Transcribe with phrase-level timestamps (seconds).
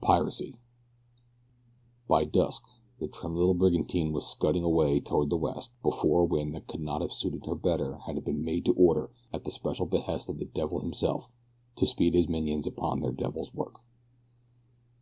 [0.00, 0.56] PIRACY
[2.08, 2.64] BY DUSK
[3.00, 6.80] the trim little brigantine was scudding away toward the west before a wind that could
[6.80, 10.30] not have suited her better had it been made to order at the special behest
[10.30, 11.28] of the devil himself
[11.76, 13.82] to speed his minions upon their devil's work.